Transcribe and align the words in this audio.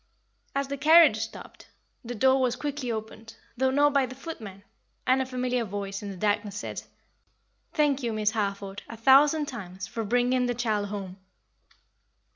As 0.55 0.67
the 0.67 0.77
carriage 0.79 1.17
stopped, 1.19 1.67
the 2.03 2.15
door 2.15 2.41
was 2.41 2.55
quickly 2.55 2.91
opened, 2.91 3.35
though 3.55 3.69
not 3.69 3.93
by 3.93 4.07
the 4.07 4.15
footman, 4.15 4.63
and 5.05 5.21
a 5.21 5.27
familiar 5.27 5.63
voice 5.63 6.01
in 6.01 6.09
the 6.09 6.17
darkness 6.17 6.55
said, 6.55 6.81
"Thank 7.73 8.01
you, 8.01 8.11
Miss 8.11 8.31
Harford, 8.31 8.81
a 8.89 8.97
thousand 8.97 9.45
times, 9.45 9.85
for 9.85 10.03
bringing 10.03 10.47
the 10.47 10.55
child 10.55 10.87
home. 10.87 11.17